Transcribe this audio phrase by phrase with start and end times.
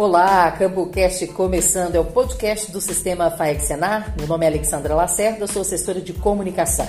[0.00, 4.14] Olá, CampoCast começando, é o podcast do Sistema FAEC Senar.
[4.16, 6.88] Meu nome é Alexandra Lacerda, sou assessora de comunicação.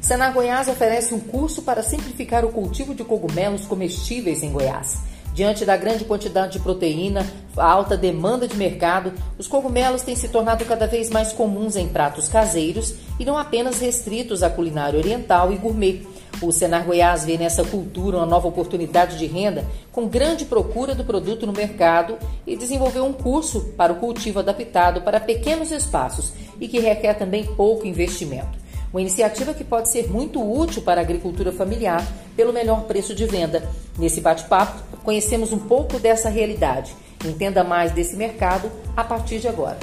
[0.00, 4.98] Senar Goiás oferece um curso para simplificar o cultivo de cogumelos comestíveis em Goiás.
[5.32, 7.24] Diante da grande quantidade de proteína,
[7.56, 11.86] a alta demanda de mercado, os cogumelos têm se tornado cada vez mais comuns em
[11.86, 16.04] pratos caseiros e não apenas restritos à culinária oriental e gourmet.
[16.40, 21.04] O Senar Goiás vê nessa cultura uma nova oportunidade de renda com grande procura do
[21.04, 26.68] produto no mercado e desenvolveu um curso para o cultivo adaptado para pequenos espaços e
[26.68, 28.56] que requer também pouco investimento.
[28.92, 33.26] Uma iniciativa que pode ser muito útil para a agricultura familiar pelo melhor preço de
[33.26, 33.68] venda.
[33.98, 36.94] Nesse bate-papo, conhecemos um pouco dessa realidade.
[37.24, 39.78] Entenda mais desse mercado a partir de agora.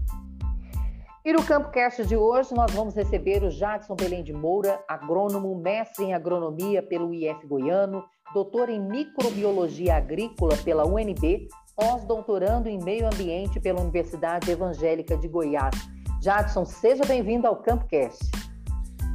[1.25, 6.07] E no CampoCast de hoje nós vamos receber o Jadson Belém de Moura, agrônomo, mestre
[6.07, 13.61] em agronomia pelo IF Goiano, doutor em microbiologia agrícola pela UNB, pós-doutorando em meio ambiente
[13.61, 15.77] pela Universidade Evangélica de Goiás.
[16.21, 18.29] Jadson, seja bem-vindo ao CampoCast.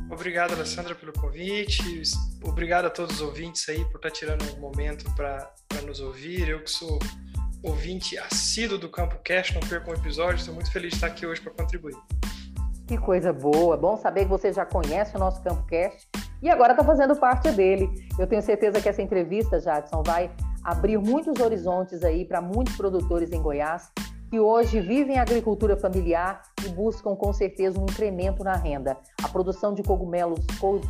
[0.09, 2.03] Obrigado, Alessandra, pelo convite.
[2.41, 5.51] Obrigado a todos os ouvintes aí por estar tirando um momento para
[5.85, 6.47] nos ouvir.
[6.47, 6.99] Eu que sou
[7.63, 11.25] ouvinte assíduo do Campo Cast, não perco um episódio, estou muito feliz de estar aqui
[11.25, 11.95] hoje para contribuir.
[12.87, 16.07] Que coisa boa, bom saber que você já conhece o nosso Campo Cast
[16.41, 17.89] e agora está fazendo parte dele.
[18.17, 20.31] Eu tenho certeza que essa entrevista, Jadson, vai
[20.63, 23.91] abrir muitos horizontes aí para muitos produtores em Goiás
[24.29, 28.97] que hoje vivem a agricultura familiar e buscam com certeza um incremento na renda.
[29.23, 30.45] A produção de cogumelos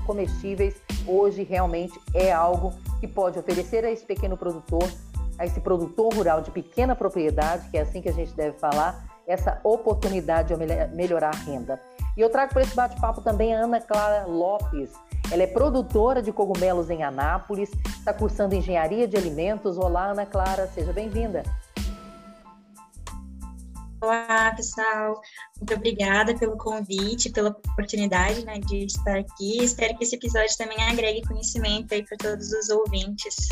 [0.06, 4.90] comestíveis hoje realmente é algo que pode oferecer a esse pequeno produtor
[5.38, 9.06] a esse produtor rural de pequena propriedade, que é assim que a gente deve falar,
[9.28, 11.82] essa oportunidade de melhorar a renda.
[12.16, 14.92] E eu trago para esse bate-papo também a Ana Clara Lopes.
[15.30, 19.78] Ela é produtora de cogumelos em Anápolis, está cursando engenharia de alimentos.
[19.78, 21.44] Olá, Ana Clara, seja bem-vinda.
[24.00, 25.20] Olá, pessoal.
[25.58, 29.64] Muito obrigada pelo convite, pela oportunidade né, de estar aqui.
[29.64, 33.50] Espero que esse episódio também agregue conhecimento para todos os ouvintes.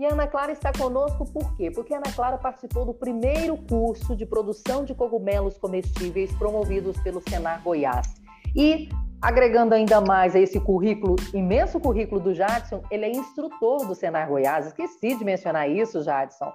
[0.00, 1.70] E a Ana Clara está conosco por quê?
[1.70, 7.20] Porque a Ana Clara participou do primeiro curso de produção de cogumelos comestíveis promovidos pelo
[7.20, 8.14] Senar Goiás.
[8.56, 8.88] E,
[9.20, 14.26] agregando ainda mais a esse currículo, imenso currículo do Jadson, ele é instrutor do Senar
[14.26, 14.68] Goiás.
[14.68, 16.50] Esqueci de mencionar isso, Jadson.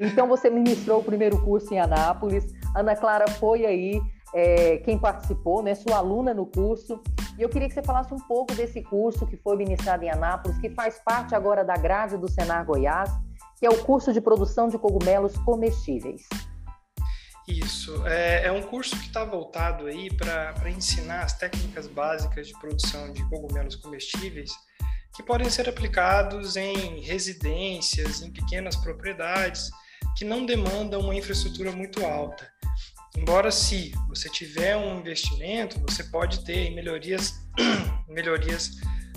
[0.00, 2.50] Então, você ministrou o primeiro curso em Anápolis.
[2.74, 4.00] Ana Clara foi aí
[4.32, 6.98] é, quem participou, né, sua aluna no curso.
[7.38, 10.58] E eu queria que você falasse um pouco desse curso que foi ministrado em Anápolis,
[10.58, 13.10] que faz parte agora da grade do Senar Goiás,
[13.58, 16.22] que é o curso de produção de cogumelos comestíveis.
[17.46, 22.58] Isso, é, é um curso que está voltado aí para ensinar as técnicas básicas de
[22.58, 24.50] produção de cogumelos comestíveis
[25.14, 29.70] que podem ser aplicados em residências, em pequenas propriedades
[30.16, 32.50] que não demandam uma infraestrutura muito alta.
[33.16, 37.34] Embora se você tiver um investimento, você pode ter melhorias,
[38.06, 38.72] melhorias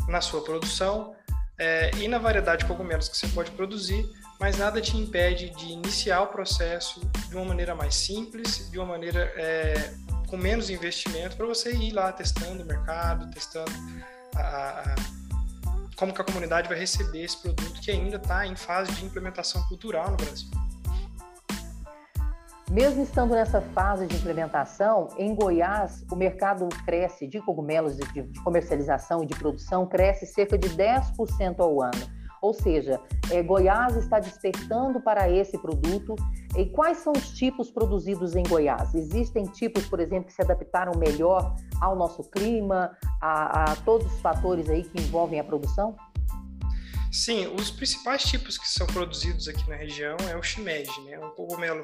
[0.08, 1.14] na sua produção
[1.60, 4.10] é, e na variedade de cogumelos que você pode produzir,
[4.40, 8.88] mas nada te impede de iniciar o processo de uma maneira mais simples, de uma
[8.88, 9.94] maneira é,
[10.28, 13.72] com menos investimento, para você ir lá testando o mercado, testando
[14.36, 14.96] a, a,
[15.98, 19.62] como que a comunidade vai receber esse produto que ainda está em fase de implementação
[19.68, 20.50] cultural no Brasil.
[22.70, 29.24] Mesmo estando nessa fase de implementação, em Goiás, o mercado cresce de cogumelos de, comercialização
[29.24, 32.20] e de produção cresce cerca de 10% ao ano.
[32.44, 33.02] Ou seja,
[33.32, 36.16] é, Goiás está despertando para esse produto.
[36.56, 38.94] E quais são os tipos produzidos em Goiás?
[38.94, 44.22] Existem tipos, por exemplo, que se adaptaram melhor ao nosso clima, a, a todos os
[44.22, 45.96] fatores aí que envolvem a produção?
[47.12, 51.18] Sim, os principais tipos que são produzidos aqui na região é o shimeji, né?
[51.18, 51.84] Um cogumelo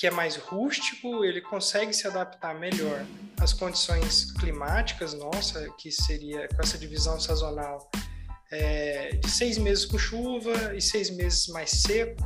[0.00, 3.04] que é mais rústico, ele consegue se adaptar melhor
[3.38, 7.90] às condições climáticas nossa, que seria com essa divisão sazonal
[8.50, 12.16] é, de seis meses com chuva e seis meses mais seco.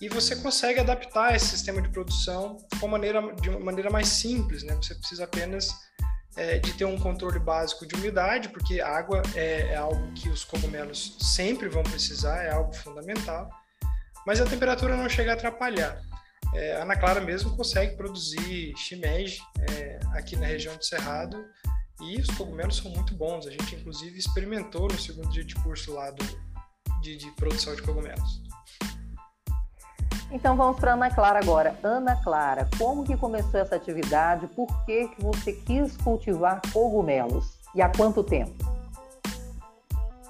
[0.00, 4.62] E você consegue adaptar esse sistema de produção uma maneira, de uma maneira mais simples,
[4.62, 4.74] né?
[4.76, 5.68] Você precisa apenas
[6.34, 10.46] é, de ter um controle básico de umidade, porque água é, é, algo que os
[10.46, 13.50] cogumelos sempre vão precisar, é algo fundamental,
[14.26, 16.00] mas a temperatura não chega a atrapalhar.
[16.56, 21.44] É, a Ana Clara mesmo consegue produzir shimeji é, aqui na região do Cerrado
[22.00, 23.46] e os cogumelos são muito bons.
[23.46, 26.24] A gente, inclusive, experimentou no segundo dia de curso lá do,
[27.02, 28.42] de, de produção de cogumelos.
[30.30, 31.78] Então vamos para Ana Clara agora.
[31.82, 34.46] Ana Clara, como que começou essa atividade?
[34.48, 37.58] Por que, que você quis cultivar cogumelos?
[37.74, 38.75] E há quanto tempo?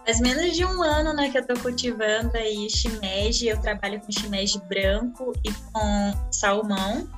[0.07, 3.49] Faz menos de um ano né, que eu estou cultivando aí shimeji.
[3.49, 7.11] Eu trabalho com shimeji branco e com salmão.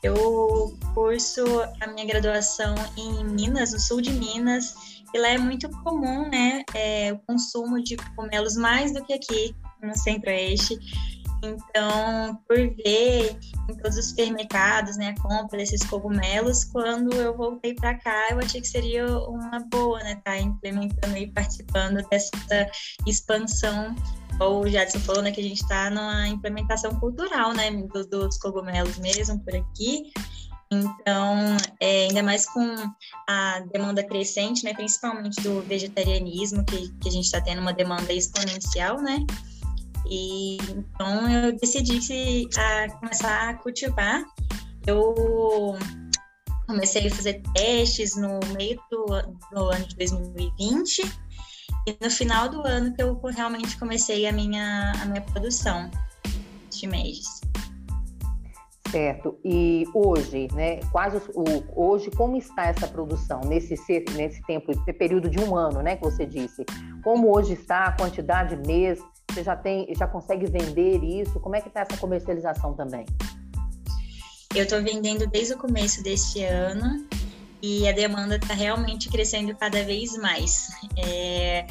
[0.00, 1.44] Eu curso
[1.80, 6.62] a minha graduação em Minas, no sul de Minas, e lá é muito comum né,
[6.72, 10.78] é, o consumo de cogumelos mais do que aqui no Centro-Oeste.
[11.44, 13.38] Então, por ver
[13.68, 18.38] em todos os supermercados, né, a compra desses cogumelos, quando eu voltei para cá, eu
[18.38, 22.30] achei que seria uma boa, né, tá implementando e participando dessa
[23.06, 23.94] expansão.
[24.40, 28.38] Ou o Jadson falou, né, que a gente está numa implementação cultural, né, dos, dos
[28.38, 30.12] cogumelos mesmo por aqui.
[30.70, 32.74] Então, é, ainda mais com
[33.28, 38.12] a demanda crescente, né, principalmente do vegetarianismo, que, que a gente está tendo uma demanda
[38.12, 39.18] exponencial, né?
[40.06, 44.24] E então eu decidi que, a começar a cultivar.
[44.86, 45.76] Eu
[46.66, 49.06] comecei a fazer testes no meio do,
[49.52, 51.02] do ano de 2020
[51.86, 55.90] e no final do ano que eu realmente comecei a minha, a minha produção
[56.70, 57.40] de meses.
[58.90, 59.36] Certo.
[59.44, 60.78] E hoje, né?
[60.92, 63.74] Quase o, hoje, como está essa produção nesse
[64.12, 65.96] nesse tempo, período de um ano, né?
[65.96, 66.64] Que você disse.
[67.02, 69.00] Como hoje está a quantidade mês?
[69.34, 71.40] Você já tem, já consegue vender isso?
[71.40, 73.04] Como é que está essa comercialização também?
[74.54, 77.04] Eu estou vendendo desde o começo deste ano
[77.60, 80.68] e a demanda está realmente crescendo cada vez mais.
[80.96, 81.66] É,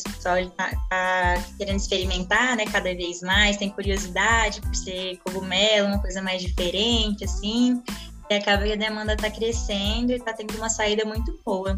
[0.00, 5.86] o pessoal está tá querendo experimentar, né, cada vez mais, tem curiosidade por ser cogumelo,
[5.86, 7.80] uma coisa mais diferente, assim,
[8.28, 11.76] e acaba que a demanda está crescendo e está tendo uma saída muito boa.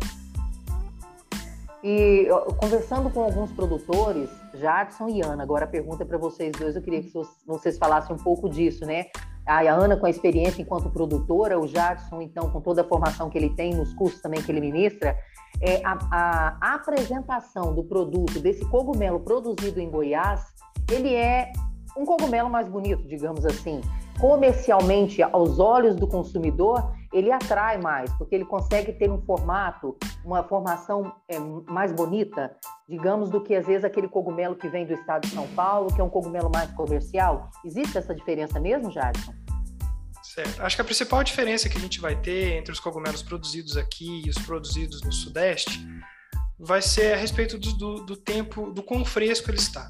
[1.84, 2.26] E
[2.56, 6.82] conversando com alguns produtores, Jadson e Ana, agora a pergunta é para vocês dois, eu
[6.82, 7.12] queria que
[7.46, 9.06] vocês falassem um pouco disso, né?
[9.46, 13.38] A Ana com a experiência enquanto produtora, o Jadson, então, com toda a formação que
[13.38, 15.16] ele tem, nos cursos também que ele ministra,
[15.62, 20.42] é, a, a apresentação do produto, desse cogumelo produzido em Goiás,
[20.90, 21.50] ele é
[21.96, 23.80] um cogumelo mais bonito, digamos assim.
[24.20, 30.42] Comercialmente, aos olhos do consumidor, ele atrai mais, porque ele consegue ter um formato, uma
[30.42, 32.54] formação é, mais bonita,
[32.88, 36.00] digamos, do que às vezes aquele cogumelo que vem do estado de São Paulo, que
[36.00, 37.48] é um cogumelo mais comercial.
[37.64, 39.32] Existe essa diferença mesmo, Jadson?
[40.22, 40.62] Certo.
[40.62, 44.22] Acho que a principal diferença que a gente vai ter entre os cogumelos produzidos aqui
[44.26, 45.80] e os produzidos no Sudeste
[46.58, 49.88] vai ser a respeito do, do, do tempo, do quão fresco ele está.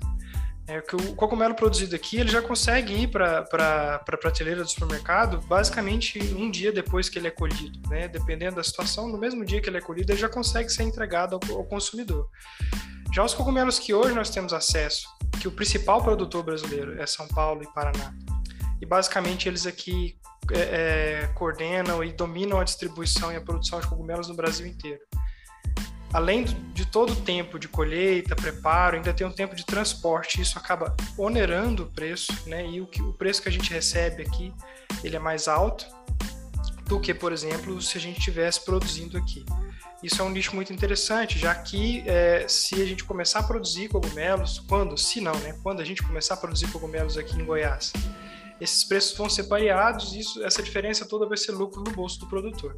[0.69, 5.41] É que o cogumelo produzido aqui ele já consegue ir para a prateleira do supermercado
[5.47, 8.07] basicamente um dia depois que ele é colhido, né?
[8.07, 11.41] Dependendo da situação, no mesmo dia que ele é colhido, ele já consegue ser entregado
[11.43, 12.29] ao, ao consumidor.
[13.15, 15.09] Já os cogumelos que hoje nós temos acesso,
[15.41, 18.13] que o principal produtor brasileiro é São Paulo e Paraná,
[18.79, 20.19] e basicamente eles aqui
[20.53, 25.01] é, é, coordenam e dominam a distribuição e a produção de cogumelos no Brasil inteiro
[26.13, 30.41] além de todo o tempo de colheita, preparo, ainda tem um tempo de transporte.
[30.41, 32.67] Isso acaba onerando o preço, né?
[32.67, 34.53] E o, que, o preço que a gente recebe aqui,
[35.05, 35.87] ele é mais alto
[36.87, 39.45] do que, por exemplo, se a gente estivesse produzindo aqui.
[40.03, 43.89] Isso é um nicho muito interessante, já que é, se a gente começar a produzir
[43.89, 45.59] cogumelos, quando, se não, né?
[45.63, 47.93] Quando a gente começar a produzir cogumelos aqui em Goiás,
[48.61, 52.19] esses preços vão ser pareados e isso, essa diferença toda vai ser lucro no bolso
[52.21, 52.77] do produtor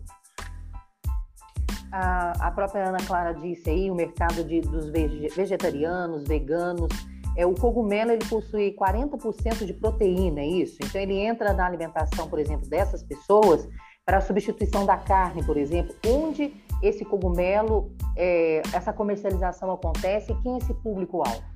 [1.93, 6.89] a, a própria Ana Clara disse aí, o mercado de, dos vegetarianos, veganos,
[7.37, 10.79] é, o cogumelo ele possui 40% de proteína, é isso?
[10.85, 13.69] Então ele entra na alimentação, por exemplo, dessas pessoas
[14.05, 20.35] para a substituição da carne, por exemplo, onde esse cogumelo, é, essa comercialização acontece e
[20.43, 21.50] quem é esse público-alvo?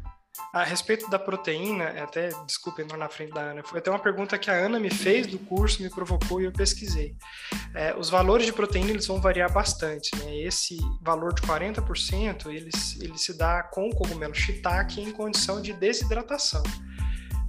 [0.52, 3.98] A respeito da proteína, é até, desculpe entrar na frente da Ana, foi até uma
[3.98, 7.16] pergunta que a Ana me fez do curso, me provocou e eu pesquisei.
[7.74, 10.36] É, os valores de proteína eles vão variar bastante, né?
[10.38, 15.72] Esse valor de 40% ele, ele se dá com o cogumelo shiitake em condição de
[15.72, 16.62] desidratação.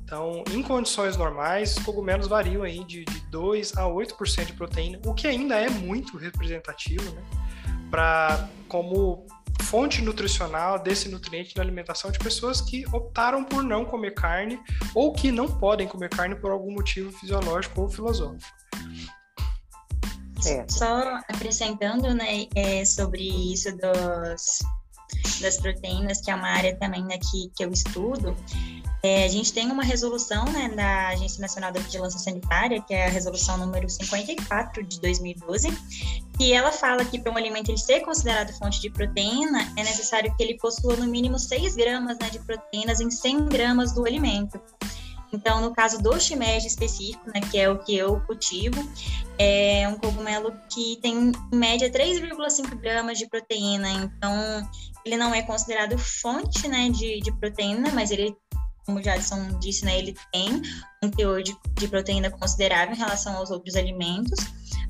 [0.04, 5.00] Então, em condições normais, os cogumelos variam aí de, de 2 a 8% de proteína,
[5.04, 7.24] o que ainda é muito representativo, né?
[7.90, 9.26] Para como
[9.66, 14.60] fonte nutricional desse nutriente na alimentação de pessoas que optaram por não comer carne
[14.94, 18.46] ou que não podem comer carne por algum motivo fisiológico ou filosófico.
[20.70, 24.60] Só acrescentando, né, é, sobre isso dos,
[25.42, 28.36] das proteínas, que é uma área também né, que, que eu estudo,
[29.06, 33.06] é, a gente tem uma resolução né, da Agência Nacional da Vigilância Sanitária, que é
[33.06, 35.70] a resolução número 54 de 2012,
[36.40, 40.36] e ela fala que para um alimento ele ser considerado fonte de proteína, é necessário
[40.36, 44.60] que ele possua no mínimo 6 gramas né, de proteínas em 100 gramas do alimento.
[45.32, 48.82] Então, no caso do shimeji específico, né, que é o que eu cultivo,
[49.38, 53.90] é um cogumelo que tem em média 3,5 gramas de proteína.
[53.92, 54.68] Então,
[55.06, 58.36] ele não é considerado fonte né, de, de proteína, mas ele
[58.86, 60.62] como o Jadson disse, né, ele tem
[61.04, 64.40] um teor de, de, proteína considerável em relação aos outros alimentos.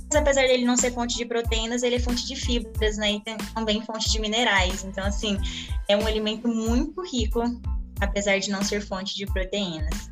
[0.07, 3.21] Mas apesar dele não ser fonte de proteínas, ele é fonte de fibras, né, e
[3.21, 4.83] tem, também fonte de minerais.
[4.83, 5.37] Então, assim,
[5.87, 7.41] é um alimento muito rico,
[8.01, 10.11] apesar de não ser fonte de proteínas.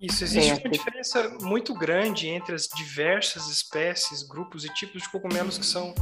[0.00, 5.56] Isso, existe uma diferença muito grande entre as diversas espécies, grupos e tipos de cogumelos
[5.56, 5.94] que são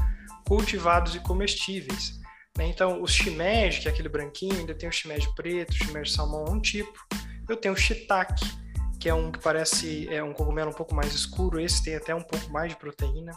[0.48, 2.18] cultivados e comestíveis.
[2.56, 2.68] Né?
[2.68, 6.44] Então, o shimeji, que é aquele branquinho, ainda tem o shimeji preto, o shimeji salmão
[6.46, 7.06] é um tipo.
[7.48, 8.44] Eu tenho o shiitake,
[8.98, 12.14] que é um que parece é um cogumelo um pouco mais escuro, esse tem até
[12.14, 13.32] um pouco mais de proteína.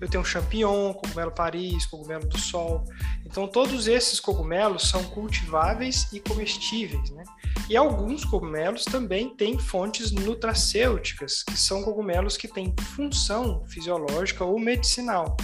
[0.00, 2.84] Eu tenho o champignon, cogumelo Paris, cogumelo do sol.
[3.26, 7.22] Então, todos esses cogumelos são cultiváveis e comestíveis, né?
[7.68, 14.58] E alguns cogumelos também têm fontes nutracêuticas, que são cogumelos que têm função fisiológica ou
[14.58, 15.36] medicinal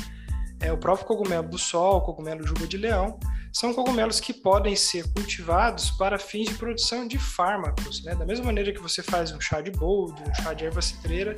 [0.61, 3.19] é, o próprio cogumelo do sol, o cogumelo juba de leão,
[3.53, 8.05] são cogumelos que podem ser cultivados para fins de produção de fármacos.
[8.05, 8.15] Né?
[8.15, 11.35] Da mesma maneira que você faz um chá de boldo, um chá de erva citreira,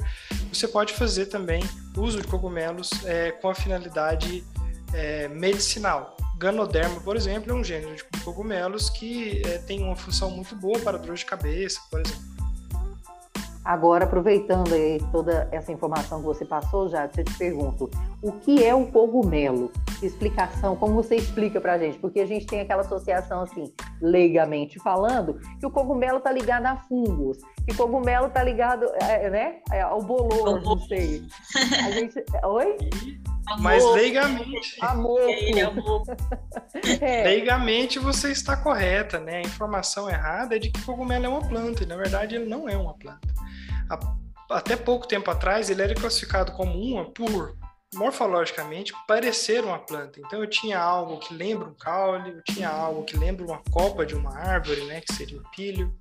[0.53, 1.63] você pode fazer também
[1.97, 4.45] uso de cogumelos é, com a finalidade
[4.93, 6.17] é, medicinal.
[6.39, 10.79] Ganoderma, por exemplo, é um gênero de cogumelos que é, tem uma função muito boa
[10.81, 12.28] para dor de cabeça, por exemplo.
[13.69, 17.91] Agora, aproveitando aí toda essa informação que você passou, já eu te pergunto,
[18.23, 19.71] o que é o cogumelo?
[20.03, 21.99] Explicação, como você explica pra gente?
[21.99, 23.71] Porque a gente tem aquela associação, assim,
[24.01, 29.29] leigamente falando, que o cogumelo está ligado a fungos, que o cogumelo está ligado, é,
[29.29, 31.25] né, é, ao bolor, não sei.
[31.55, 32.25] A gente...
[32.43, 32.75] Oi?
[33.61, 34.79] Mas leigamente.
[34.81, 35.21] Amor.
[37.01, 37.25] É.
[37.25, 39.39] Leigamente você está correta, né?
[39.39, 42.69] A informação errada é de que cogumelo é uma planta, e na verdade ele não
[42.69, 43.29] é uma planta
[44.51, 47.57] até pouco tempo atrás, ele era classificado como uma por
[47.95, 50.21] morfologicamente parecer uma planta.
[50.21, 54.05] Então eu tinha algo que lembra um caule, eu tinha algo que lembra uma copa
[54.05, 55.93] de uma árvore, né, que seria o pilho,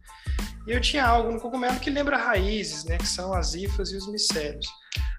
[0.67, 3.95] e eu tinha algo no cogumelo que lembra raízes, né, que são as hifas e
[3.95, 4.67] os micélios.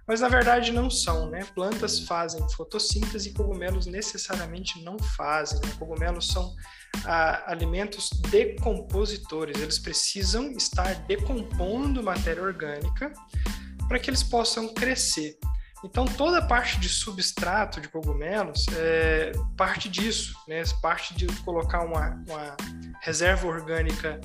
[0.07, 1.47] Mas na verdade não são, né?
[1.55, 5.61] Plantas fazem fotossíntese e cogumelos necessariamente não fazem.
[5.61, 5.71] Né?
[5.78, 6.55] Cogumelos são
[7.05, 13.12] ah, alimentos decompositores, eles precisam estar decompondo matéria orgânica
[13.87, 15.37] para que eles possam crescer.
[15.85, 20.62] Então, toda parte de substrato de cogumelos é parte disso, né?
[20.83, 22.57] parte de colocar uma, uma
[23.00, 24.21] reserva orgânica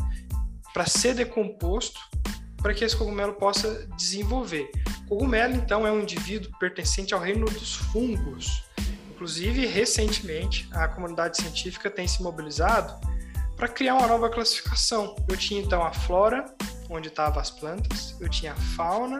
[0.74, 2.00] para ser decomposto
[2.64, 4.72] para que esse cogumelo possa desenvolver.
[5.08, 8.64] Cogumelo, então, é um indivíduo pertencente ao reino dos fungos.
[9.12, 13.00] Inclusive, recentemente, a comunidade científica tem se mobilizado
[13.58, 15.16] para criar uma nova classificação.
[15.30, 16.46] Eu tinha, então, a flora,
[16.90, 19.20] onde estavam as plantas, eu tinha a fauna,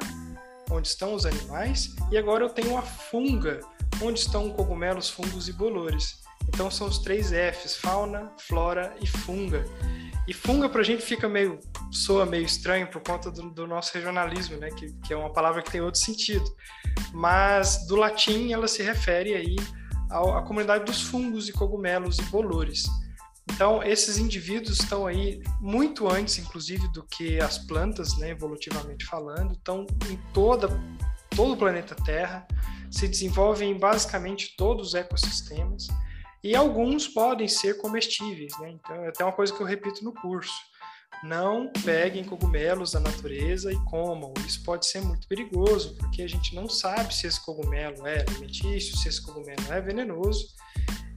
[0.72, 3.60] onde estão os animais, e agora eu tenho a funga,
[4.02, 6.23] onde estão cogumelos, fungos e bolores.
[6.54, 9.66] Então são os três Fs: fauna, flora e funga.
[10.28, 11.60] E funga para a gente fica meio
[11.92, 14.70] soa meio estranho por conta do, do nosso regionalismo, né?
[14.70, 16.46] Que, que, é uma palavra que tem outro sentido.
[17.12, 19.56] Mas do latim ela se refere aí
[20.10, 22.84] à, à comunidade dos fungos e cogumelos e bolores.
[23.52, 28.30] Então esses indivíduos estão aí muito antes, inclusive, do que as plantas, né?
[28.30, 30.70] Evolutivamente falando, estão em toda
[31.36, 32.48] todo o planeta Terra,
[32.92, 35.88] se desenvolvem em basicamente todos os ecossistemas
[36.44, 38.72] e alguns podem ser comestíveis, né?
[38.72, 40.54] Então, é até uma coisa que eu repito no curso.
[41.24, 44.34] Não peguem cogumelos da natureza e comam.
[44.46, 48.98] Isso pode ser muito perigoso, porque a gente não sabe se esse cogumelo é alimentício,
[48.98, 50.48] se esse cogumelo é venenoso.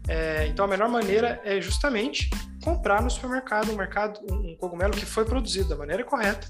[0.07, 2.31] É, então, a melhor maneira é justamente
[2.63, 6.49] comprar no supermercado um, mercado, um, um cogumelo que foi produzido da maneira correta,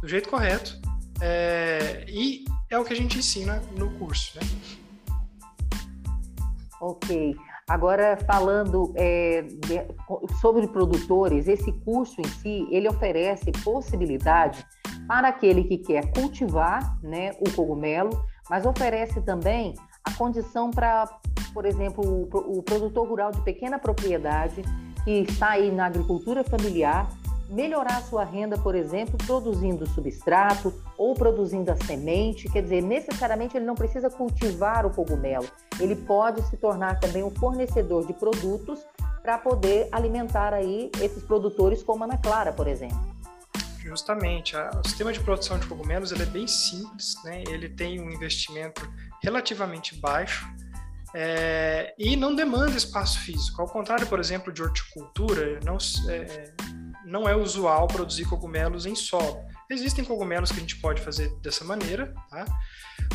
[0.00, 0.80] do jeito correto,
[1.20, 4.42] é, e é o que a gente ensina no curso, né?
[6.80, 7.36] Ok.
[7.72, 9.46] Agora, falando é,
[10.42, 14.62] sobre produtores, esse curso em si, ele oferece possibilidade
[15.08, 18.10] para aquele que quer cultivar né, o cogumelo,
[18.50, 19.72] mas oferece também
[20.04, 21.08] a condição para,
[21.54, 24.60] por exemplo, o, o produtor rural de pequena propriedade
[25.02, 27.08] que está aí na agricultura familiar
[27.52, 32.48] melhorar sua renda, por exemplo, produzindo substrato ou produzindo a semente.
[32.48, 35.46] Quer dizer, necessariamente ele não precisa cultivar o cogumelo,
[35.78, 38.80] ele pode se tornar também um fornecedor de produtos
[39.22, 43.12] para poder alimentar aí esses produtores como a Ana Clara, por exemplo.
[43.78, 47.42] Justamente, o sistema de produção de cogumelos ele é bem simples, né?
[47.48, 48.88] ele tem um investimento
[49.20, 50.46] relativamente baixo
[51.14, 53.60] é, e não demanda espaço físico.
[53.60, 55.76] Ao contrário, por exemplo, de horticultura, não,
[56.08, 56.52] é,
[57.12, 59.44] não é usual produzir cogumelos em solo.
[59.70, 62.46] Existem cogumelos que a gente pode fazer dessa maneira, tá?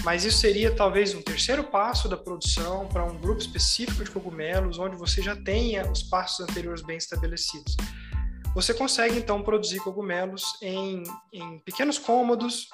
[0.04, 4.78] mas isso seria talvez um terceiro passo da produção para um grupo específico de cogumelos,
[4.78, 7.76] onde você já tenha os passos anteriores bem estabelecidos.
[8.54, 11.02] Você consegue então produzir cogumelos em,
[11.34, 12.68] em pequenos cômodos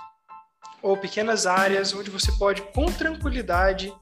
[0.82, 3.94] ou pequenas áreas, onde você pode com tranquilidade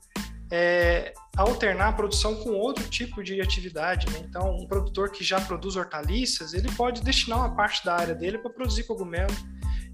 [0.52, 4.10] é, alternar a produção com outro tipo de atividade.
[4.12, 4.20] Né?
[4.28, 8.38] Então, um produtor que já produz hortaliças, ele pode destinar uma parte da área dele
[8.38, 9.34] para produzir cogumelo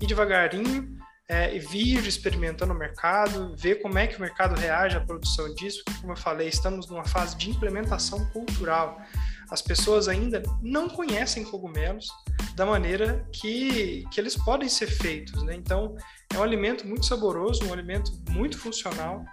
[0.01, 0.97] e devagarinho
[1.29, 5.83] é, vir experimentando o mercado, ver como é que o mercado reage à produção disso.
[5.99, 9.01] Como eu falei, estamos numa fase de implementação cultural.
[9.49, 12.07] As pessoas ainda não conhecem cogumelos
[12.55, 15.43] da maneira que, que eles podem ser feitos.
[15.43, 15.55] Né?
[15.55, 15.95] Então,
[16.33, 19.25] é um alimento muito saboroso, um alimento muito funcional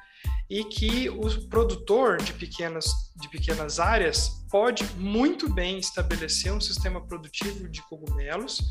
[0.48, 2.86] e que o produtor de pequenas,
[3.16, 8.68] de pequenas áreas pode muito bem estabelecer um sistema produtivo de cogumelos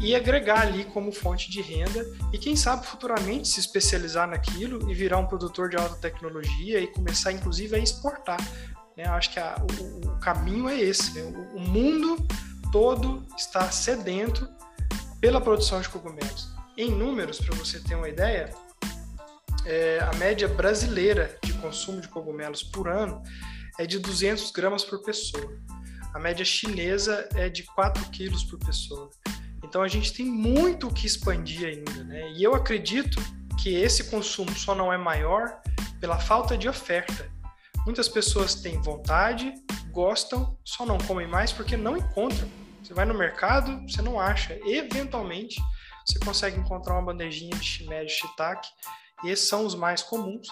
[0.00, 4.94] e agregar ali como fonte de renda e quem sabe futuramente se especializar naquilo e
[4.94, 8.38] virar um produtor de alta tecnologia e começar inclusive a exportar.
[8.96, 9.04] Né?
[9.04, 11.14] Acho que a, o, o, caminho é esse.
[11.14, 11.22] Né?
[11.22, 12.16] O, o mundo
[12.70, 14.48] todo está sedento
[15.20, 16.48] pela produção de cogumelos.
[16.76, 18.54] Em números, para você ter uma ideia,
[19.64, 23.22] é, a média brasileira de consumo de cogumelos por ano
[23.78, 25.56] é de 200 gramas por pessoa.
[26.14, 29.10] A média chinesa é de 4 quilos por pessoa.
[29.62, 32.32] Então a gente tem muito o que expandir ainda, né?
[32.32, 33.20] E eu acredito
[33.62, 35.60] que esse consumo só não é maior
[36.00, 37.30] pela falta de oferta.
[37.84, 39.52] Muitas pessoas têm vontade,
[39.90, 42.48] gostam, só não comem mais porque não encontram.
[42.82, 44.58] Você vai no mercado, você não acha.
[44.64, 45.60] Eventualmente,
[46.06, 48.68] você consegue encontrar uma bandejinha de shimeji shiitake
[49.24, 50.48] e esses são os mais comuns.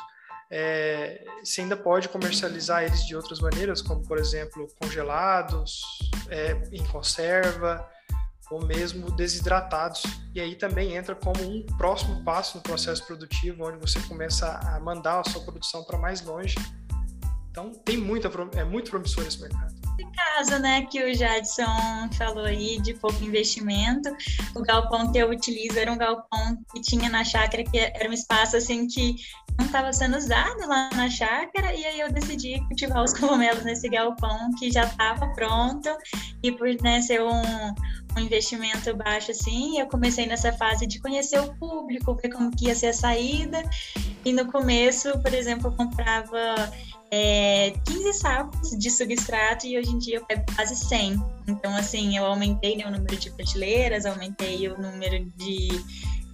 [0.48, 5.83] É, você ainda pode comercializar eles de outras maneiras, como por exemplo congelados,
[6.29, 7.88] é, em conserva
[8.50, 10.02] ou mesmo desidratados.
[10.35, 14.79] E aí também entra como um próximo passo no processo produtivo, onde você começa a
[14.79, 16.55] mandar a sua produção para mais longe.
[17.57, 19.75] Então tem muita, é muito promissor esse mercado
[20.37, 24.14] casa, né, que o Jadson falou aí de pouco investimento.
[24.55, 28.12] O galpão que eu utilizo era um galpão que tinha na chácara, que era um
[28.12, 29.16] espaço assim que
[29.59, 33.88] não estava sendo usado lá na chácara, e aí eu decidi cultivar os cogumelos nesse
[33.88, 35.88] galpão que já estava pronto,
[36.42, 37.42] e por né, ser um,
[38.16, 42.66] um investimento baixo assim, eu comecei nessa fase de conhecer o público, ver como que
[42.66, 43.62] ia ser a saída,
[44.25, 46.71] e no começo, por exemplo, eu comprava
[47.11, 51.23] é, 15 sacos de substrato e hoje em dia eu pego quase 100.
[51.47, 55.69] Então, assim, eu aumentei né, o número de prateleiras, aumentei o número de,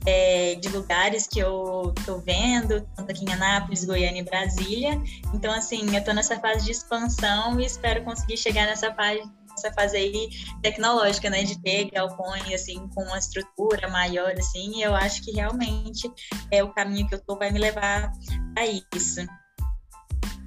[0.06, 5.00] é, de lugares que eu tô vendo, tanto aqui em Anápolis, Goiânia e Brasília.
[5.34, 9.22] Então, assim, eu tô nessa fase de expansão e espero conseguir chegar nessa fase
[9.54, 10.30] essa fase aí
[10.62, 16.10] tecnológica, né, de ter galpões assim com uma estrutura maior assim, eu acho que realmente
[16.50, 18.10] é o caminho que eu tô vai me levar
[18.56, 19.20] a isso.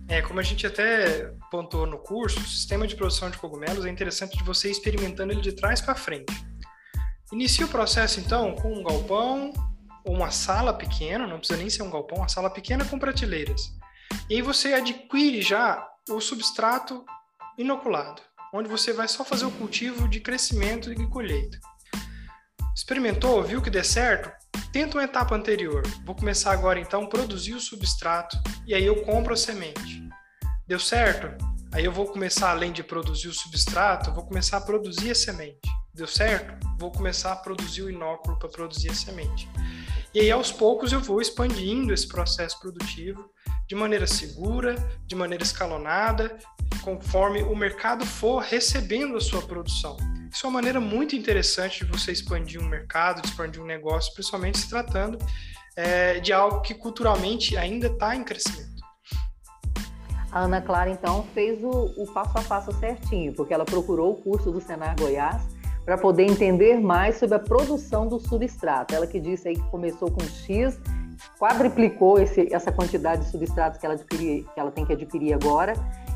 [0.08, 3.90] É, como a gente até pontuou no curso, o sistema de produção de cogumelos é
[3.90, 6.32] interessante de você ir experimentando ele de trás para frente.
[7.34, 9.52] Inicia o processo então com um galpão
[10.04, 13.74] ou uma sala pequena, não precisa nem ser um galpão, uma sala pequena com prateleiras.
[14.30, 17.04] E aí você adquire já o substrato
[17.58, 18.22] inoculado,
[18.54, 21.60] onde você vai só fazer o cultivo de crescimento e colheita.
[22.76, 24.32] Experimentou, viu que der certo?
[24.76, 25.84] Tenta uma etapa anterior.
[26.04, 30.04] Vou começar agora então a produzir o substrato e aí eu compro a semente.
[30.68, 31.30] Deu certo?
[31.72, 35.62] Aí eu vou começar, além de produzir o substrato, vou começar a produzir a semente.
[35.94, 36.68] Deu certo?
[36.78, 39.50] Vou começar a produzir o inóculo para produzir a semente.
[40.14, 43.32] E aí, aos poucos, eu vou expandindo esse processo produtivo
[43.70, 44.76] de maneira segura,
[45.08, 46.38] de maneira escalonada,
[46.82, 49.96] conforme o mercado for recebendo a sua produção.
[50.36, 54.14] Isso é uma maneira muito interessante de você expandir um mercado, de expandir um negócio,
[54.14, 55.18] principalmente se tratando
[55.78, 58.84] é, de algo que culturalmente ainda está em crescimento.
[60.30, 64.16] A Ana Clara, então, fez o, o, passo a passo certinho, porque ela procurou o
[64.22, 65.42] curso do Senar Goiás
[65.86, 68.94] para poder entender mais sobre a produção do substrato.
[68.94, 70.78] Ela que disse aí que começou com X,
[71.40, 75.76] quadriplicou esse, essa quantidade de substratos que ela, que ela tem que adquirir agora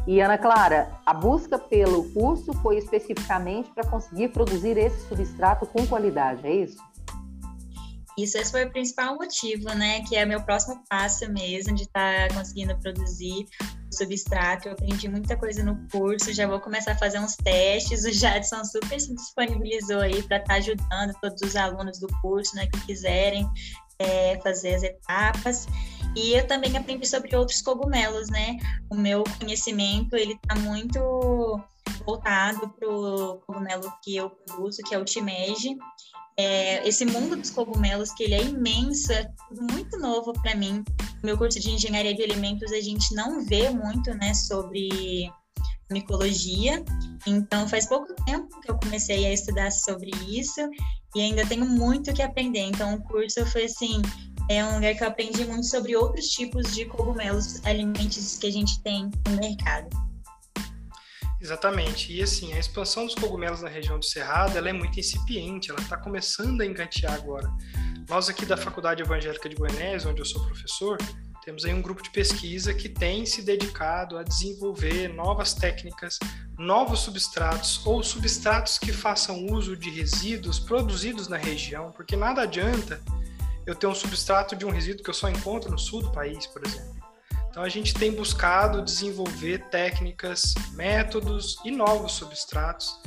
[0.09, 5.85] E Ana Clara, a busca pelo curso foi especificamente para conseguir produzir esse substrato com
[5.85, 6.79] qualidade, é isso?
[8.17, 10.01] Isso, esse foi o principal motivo, né?
[10.01, 14.67] Que é meu próximo passo mesmo, de estar tá conseguindo produzir o substrato.
[14.67, 18.03] Eu aprendi muita coisa no curso, já vou começar a fazer uns testes.
[18.03, 22.55] O Jadson super se disponibilizou aí para estar tá ajudando todos os alunos do curso,
[22.55, 22.65] né?
[22.65, 23.47] Que quiserem
[23.99, 25.67] é, fazer as etapas.
[26.15, 28.57] E eu também aprendi sobre outros cogumelos, né?
[28.89, 31.61] O meu conhecimento, ele está muito
[32.05, 35.77] voltado para o cogumelo que eu produzo, que é o shimeji
[36.39, 40.85] é, esse mundo dos cogumelos, que ele é imenso, é muito novo para mim.
[41.21, 45.29] No meu curso de engenharia de alimentos, a gente não vê muito, né, sobre
[45.91, 46.83] micologia.
[47.25, 50.61] Então, faz pouco tempo que eu comecei a estudar sobre isso
[51.15, 52.61] e ainda tenho muito que aprender.
[52.61, 54.01] Então, o curso foi assim,
[54.49, 58.51] é um lugar que eu aprendi muito sobre outros tipos de cogumelos alimentícios que a
[58.51, 59.89] gente tem no mercado.
[61.41, 62.11] Exatamente.
[62.11, 65.79] E assim, a expansão dos cogumelos na região do Cerrado ela é muito incipiente, ela
[65.79, 67.49] está começando a encantear agora.
[68.09, 70.97] Nós aqui da Faculdade Evangélica de Goiás, onde eu sou professor,
[71.43, 76.19] temos aí um grupo de pesquisa que tem se dedicado a desenvolver novas técnicas,
[76.57, 83.01] novos substratos ou substratos que façam uso de resíduos produzidos na região, porque nada adianta
[83.65, 86.45] eu ter um substrato de um resíduo que eu só encontro no sul do país,
[86.47, 86.99] por exemplo.
[87.49, 92.99] Então a gente tem buscado desenvolver técnicas, métodos e novos substratos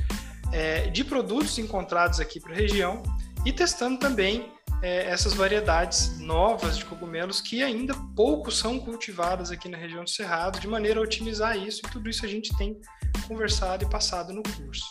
[0.52, 3.02] é, de produtos encontrados aqui para a região
[3.44, 9.68] e testando também é, essas variedades novas de cogumelos que ainda pouco são cultivadas aqui
[9.68, 12.80] na região do Cerrado, de maneira a otimizar isso e tudo isso a gente tem
[13.28, 14.84] conversado e passado no curso.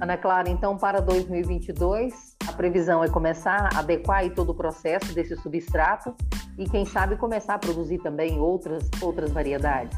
[0.00, 5.34] Ana Clara, então para 2022 a previsão é começar a adequar todo o processo desse
[5.36, 6.14] substrato
[6.58, 9.96] e, quem sabe, começar a produzir também outras, outras variedades.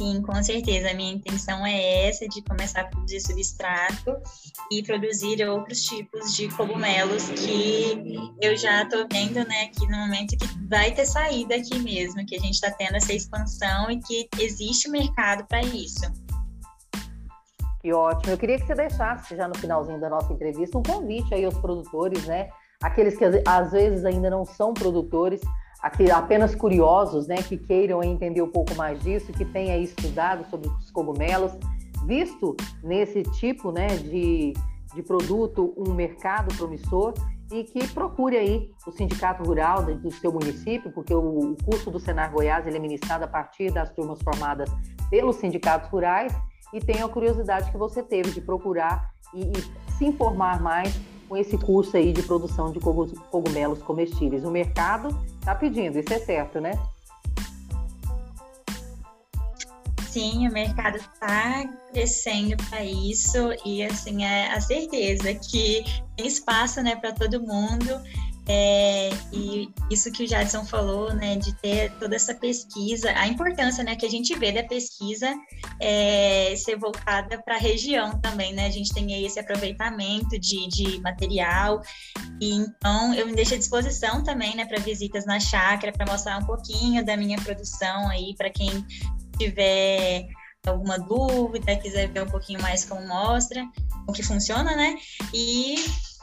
[0.00, 0.90] Sim, com certeza.
[0.90, 4.16] A minha intenção é essa, de começar a produzir substrato
[4.72, 10.38] e produzir outros tipos de cogumelos que eu já estou vendo, né, que no momento
[10.38, 14.26] que vai ter saída aqui mesmo, que a gente está tendo essa expansão e que
[14.38, 16.10] existe mercado para isso.
[17.82, 18.32] Que ótimo.
[18.32, 21.58] Eu queria que você deixasse já no finalzinho da nossa entrevista um convite aí aos
[21.58, 22.48] produtores, né?
[22.82, 25.42] Aqueles que às vezes ainda não são produtores,
[25.82, 27.36] apenas curiosos, né?
[27.36, 31.52] Que queiram entender um pouco mais disso, que tenham estudado sobre os cogumelos,
[32.06, 33.86] visto nesse tipo, né?
[33.88, 34.52] De,
[34.94, 37.14] de produto um mercado promissor
[37.52, 42.32] e que procure aí o sindicato rural do seu município, porque o, curso do Senar
[42.32, 44.70] Goiás é ministrado a partir das turmas formadas
[45.10, 46.32] pelos sindicatos rurais
[46.72, 50.94] e tenho a curiosidade que você teve de procurar e, e se informar mais
[51.30, 54.44] com esse curso aí de produção de cogumelos comestíveis.
[54.44, 56.72] O mercado está pedindo, isso é certo, né?
[60.08, 65.84] Sim, o mercado está crescendo para isso e assim é a certeza que
[66.16, 68.02] tem espaço, né, para todo mundo
[68.52, 73.84] é, e isso que o Jadson falou, né, de ter toda essa pesquisa, a importância,
[73.84, 75.32] né, que a gente vê da pesquisa
[75.78, 80.66] é, ser voltada para a região também, né, a gente tem aí esse aproveitamento de,
[80.66, 81.80] de material,
[82.40, 86.36] e então eu me deixo à disposição também, né, para visitas na chácara, para mostrar
[86.38, 88.84] um pouquinho da minha produção aí, para quem
[89.38, 90.26] tiver
[90.66, 93.64] alguma dúvida, quiser ver um pouquinho mais como mostra,
[94.08, 94.96] o que funciona, né,
[95.32, 95.76] e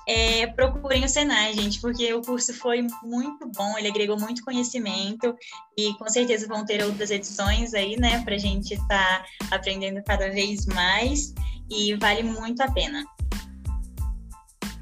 [0.08, 5.36] é, procurem o Senai, gente, porque o curso foi muito bom, ele agregou muito conhecimento
[5.78, 10.02] e com certeza vão ter outras edições aí, né, para a gente estar tá aprendendo
[10.04, 11.34] cada vez mais
[11.70, 13.04] e vale muito a pena.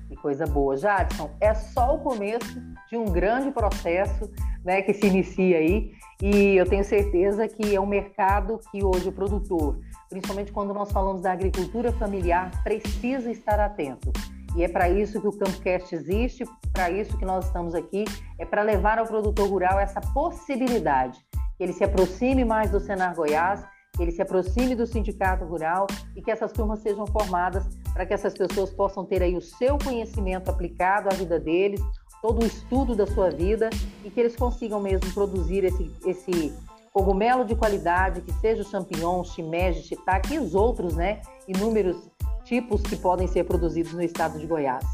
[0.08, 0.78] Que coisa boa.
[0.78, 4.32] Jadson, é só o começo de um grande processo
[4.64, 9.10] né, que se inicia aí e eu tenho certeza que é um mercado que hoje
[9.10, 14.14] o produtor, principalmente quando nós falamos da agricultura familiar, precisa estar atento.
[14.56, 18.06] E é para isso que o CampoCast existe, para isso que nós estamos aqui,
[18.40, 21.20] é para levar ao produtor rural essa possibilidade,
[21.58, 23.66] que ele se aproxime mais do Senar Goiás,
[23.96, 28.14] que ele se aproxime do sindicato rural e que essas turmas sejam formadas para que
[28.14, 31.82] essas pessoas possam ter aí o seu conhecimento aplicado à vida deles,
[32.22, 33.70] todo o estudo da sua vida
[34.04, 36.54] e que eles consigam mesmo produzir esse, esse
[36.94, 42.10] cogumelo de qualidade, que seja o champignon, shimeji, shiitake e os outros, né, inúmeros
[42.46, 44.86] tipos que podem ser produzidos no estado de Goiás.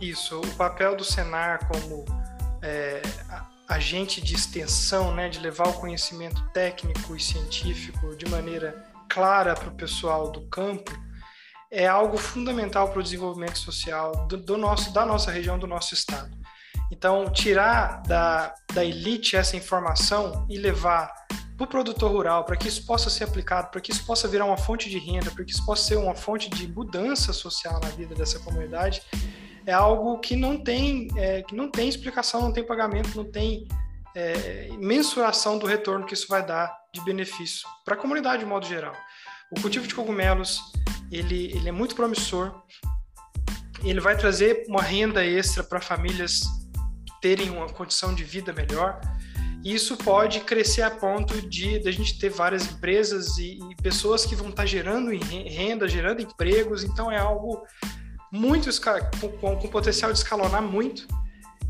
[0.00, 2.04] Isso, o papel do Senar como
[2.62, 3.02] é,
[3.68, 9.68] agente de extensão, né, de levar o conhecimento técnico e científico de maneira clara para
[9.68, 10.92] o pessoal do campo,
[11.70, 15.94] é algo fundamental para o desenvolvimento social do, do, nosso, da nossa região, do nosso
[15.94, 16.30] estado.
[16.90, 21.10] Então, tirar da, da elite essa informação e levar
[21.56, 24.44] para o produtor rural, para que isso possa ser aplicado, para que isso possa virar
[24.44, 27.88] uma fonte de renda, para que isso possa ser uma fonte de mudança social na
[27.88, 29.02] vida dessa comunidade,
[29.66, 33.68] é algo que não tem, é, que não tem explicação, não tem pagamento, não tem
[34.14, 38.66] é, mensuração do retorno que isso vai dar de benefício para a comunidade de modo
[38.66, 38.94] geral.
[39.50, 40.60] O cultivo de cogumelos
[41.10, 42.62] ele, ele é muito promissor,
[43.84, 46.40] ele vai trazer uma renda extra para famílias
[47.20, 49.00] terem uma condição de vida melhor.
[49.64, 53.76] E isso pode crescer a ponto de, de a gente ter várias empresas e, e
[53.76, 56.82] pessoas que vão estar gerando renda, gerando empregos.
[56.82, 57.64] Então é algo
[58.32, 58.68] muito
[59.40, 61.06] com, com potencial de escalonar muito.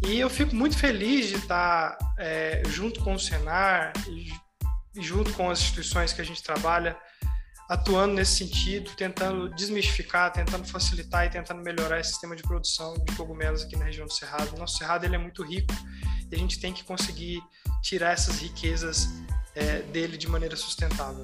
[0.06, 4.32] E eu fico muito feliz de estar é, junto com o Senar e,
[4.98, 6.96] e junto com as instituições que a gente trabalha,
[7.68, 13.14] atuando nesse sentido, tentando desmistificar, tentando facilitar e tentando melhorar esse sistema de produção de
[13.14, 14.58] cogumelos aqui na região do Cerrado.
[14.58, 15.72] Nosso Cerrado ele é muito rico
[16.32, 17.42] e a gente tem que conseguir
[17.82, 19.08] tirar essas riquezas
[19.54, 21.22] é, dele de maneira sustentável.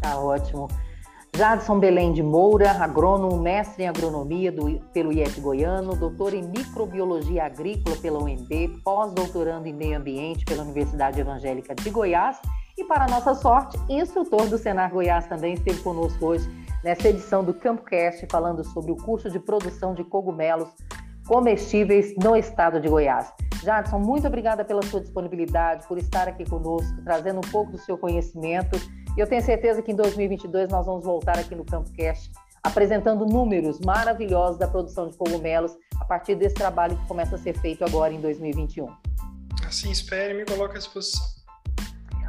[0.00, 0.68] Tá ótimo.
[1.36, 7.44] Jadson Belém de Moura, agrônomo, mestre em agronomia do, pelo IF Goiano, doutor em microbiologia
[7.44, 12.38] agrícola pela UNB, pós-doutorando em meio ambiente pela Universidade Evangélica de Goiás
[12.78, 16.48] e, para nossa sorte, instrutor do Senar Goiás também esteve conosco hoje
[16.84, 20.68] nessa edição do CampoCast falando sobre o curso de produção de cogumelos
[21.26, 23.32] comestíveis no estado de Goiás.
[23.62, 27.96] Jadson, muito obrigada pela sua disponibilidade, por estar aqui conosco, trazendo um pouco do seu
[27.96, 28.78] conhecimento
[29.16, 32.32] e eu tenho certeza que em 2022 nós vamos voltar aqui no CampoCast
[32.64, 37.56] apresentando números maravilhosos da produção de cogumelos a partir desse trabalho que começa a ser
[37.58, 38.88] feito agora em 2021.
[39.66, 41.22] Assim espere e me coloque à disposição.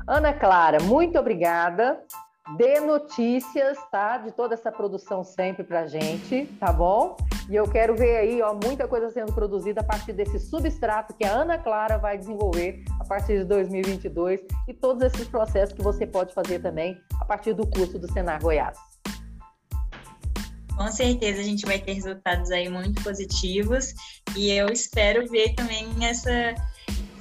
[0.07, 2.03] Ana Clara, muito obrigada.
[2.57, 4.19] Dê notícias, tá?
[4.19, 7.17] De toda essa produção sempre pra gente, tá bom?
[7.47, 11.23] E eu quero ver aí, ó, muita coisa sendo produzida a partir desse substrato que
[11.23, 16.07] a Ana Clara vai desenvolver a partir de 2022 e todos esses processos que você
[16.07, 18.77] pode fazer também a partir do curso do Senar Goiás.
[20.75, 23.93] Com certeza a gente vai ter resultados aí muito positivos
[24.35, 26.55] e eu espero ver também essa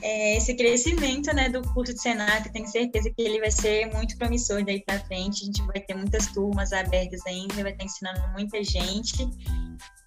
[0.04, 4.18] é, esse crescimento né, do curso de Senac, tenho certeza que ele vai ser muito
[4.18, 5.42] promissor daí para frente.
[5.42, 9.26] A gente vai ter muitas turmas abertas ainda, vai estar ensinando muita gente.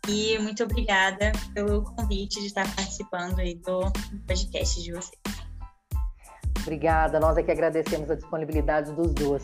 [0.07, 3.91] E muito obrigada pelo convite de estar participando aí do
[4.27, 5.19] podcast de vocês.
[6.61, 9.43] Obrigada, nós é que agradecemos a disponibilidade dos dois.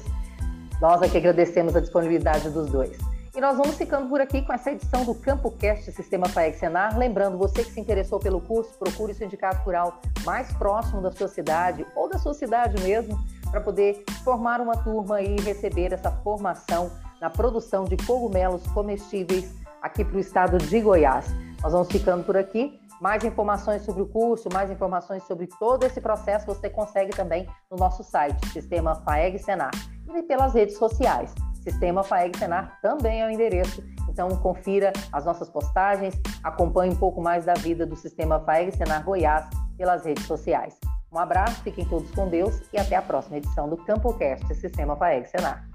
[0.80, 2.96] Nós é que agradecemos a disponibilidade dos dois.
[3.36, 6.96] E nós vamos ficando por aqui com essa edição do CampoCast Sistema FAEG Senar.
[6.96, 11.28] Lembrando, você que se interessou pelo curso, procure o sindicato rural mais próximo da sua
[11.28, 13.18] cidade ou da sua cidade mesmo,
[13.50, 20.06] para poder formar uma turma e receber essa formação na produção de cogumelos comestíveis aqui
[20.06, 21.26] para o estado de Goiás.
[21.64, 22.80] Nós vamos ficando por aqui.
[23.02, 27.78] Mais informações sobre o curso, mais informações sobre todo esse processo você consegue também no
[27.78, 29.72] nosso site, Sistema FAEG Senar,
[30.16, 31.34] e pelas redes sociais.
[31.64, 33.82] Sistema FAEG Senar também é o endereço.
[34.10, 39.04] Então, confira as nossas postagens, acompanhe um pouco mais da vida do Sistema FAEG Senar
[39.04, 39.48] Goiás
[39.78, 40.78] pelas redes sociais.
[41.12, 45.28] Um abraço, fiquem todos com Deus e até a próxima edição do CampoCast Sistema FAEG
[45.30, 45.73] Senar.